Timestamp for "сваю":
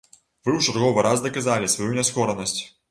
1.77-1.95